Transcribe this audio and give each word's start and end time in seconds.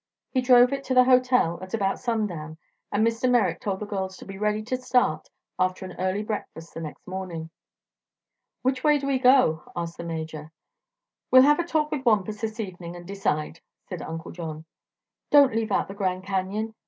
He 0.31 0.41
drove 0.41 0.73
it 0.73 0.83
to 0.85 0.95
the 0.95 1.03
hotel 1.03 1.59
at 1.61 1.75
about 1.75 1.99
sundown 1.99 2.57
and 2.91 3.05
Mr. 3.05 3.29
Merrick 3.29 3.59
told 3.59 3.79
the 3.79 3.85
girls 3.85 4.17
to 4.17 4.25
be 4.25 4.35
ready 4.35 4.63
to 4.63 4.75
start 4.77 5.29
after 5.59 5.85
an 5.85 5.95
early 5.99 6.23
breakfast 6.23 6.73
the 6.73 6.81
next 6.81 7.05
morning. 7.05 7.51
"Which 8.63 8.83
way 8.83 8.97
do 8.97 9.05
we 9.05 9.19
go?" 9.19 9.61
asked 9.75 9.97
the 9.97 10.03
Major. 10.03 10.51
"We'll 11.29 11.43
have 11.43 11.59
a 11.59 11.63
talk 11.63 11.91
with 11.91 12.03
Wampus 12.03 12.41
this 12.41 12.59
evening 12.59 12.95
and 12.95 13.05
decide," 13.07 13.59
said 13.89 14.01
Uncle 14.01 14.31
John. 14.31 14.65
"Don't 15.29 15.53
leave 15.53 15.71
out 15.71 15.87
the 15.87 15.93
Grand 15.93 16.23
Canyon!" 16.23 16.73